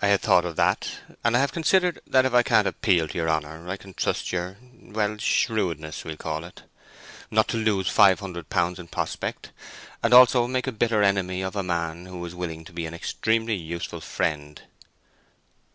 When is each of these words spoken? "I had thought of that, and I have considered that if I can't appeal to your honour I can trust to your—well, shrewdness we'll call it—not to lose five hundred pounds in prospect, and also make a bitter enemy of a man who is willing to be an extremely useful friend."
"I 0.00 0.06
had 0.06 0.22
thought 0.22 0.46
of 0.46 0.56
that, 0.56 0.88
and 1.22 1.36
I 1.36 1.40
have 1.40 1.52
considered 1.52 2.00
that 2.06 2.24
if 2.24 2.32
I 2.32 2.42
can't 2.42 2.66
appeal 2.66 3.06
to 3.06 3.14
your 3.14 3.28
honour 3.28 3.68
I 3.68 3.76
can 3.76 3.92
trust 3.92 4.28
to 4.30 4.36
your—well, 4.36 5.18
shrewdness 5.18 6.04
we'll 6.04 6.16
call 6.16 6.44
it—not 6.44 7.48
to 7.48 7.58
lose 7.58 7.90
five 7.90 8.20
hundred 8.20 8.48
pounds 8.48 8.78
in 8.78 8.88
prospect, 8.88 9.50
and 10.02 10.14
also 10.14 10.46
make 10.46 10.66
a 10.66 10.72
bitter 10.72 11.02
enemy 11.02 11.42
of 11.42 11.54
a 11.54 11.62
man 11.62 12.06
who 12.06 12.24
is 12.24 12.34
willing 12.34 12.64
to 12.64 12.72
be 12.72 12.86
an 12.86 12.94
extremely 12.94 13.54
useful 13.56 14.00
friend." 14.00 14.62